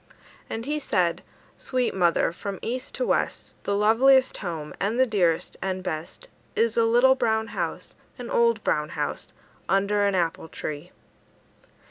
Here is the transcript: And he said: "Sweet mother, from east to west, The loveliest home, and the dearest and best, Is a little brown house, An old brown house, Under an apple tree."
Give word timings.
And 0.49 0.65
he 0.65 0.79
said: 0.79 1.21
"Sweet 1.59 1.93
mother, 1.93 2.31
from 2.31 2.57
east 2.63 2.95
to 2.95 3.05
west, 3.05 3.55
The 3.65 3.75
loveliest 3.75 4.37
home, 4.37 4.73
and 4.79 4.99
the 4.99 5.05
dearest 5.05 5.57
and 5.61 5.83
best, 5.83 6.27
Is 6.55 6.75
a 6.75 6.85
little 6.85 7.13
brown 7.13 7.49
house, 7.49 7.93
An 8.17 8.31
old 8.31 8.63
brown 8.63 8.89
house, 8.97 9.27
Under 9.69 10.03
an 10.07 10.15
apple 10.15 10.47
tree." 10.47 10.91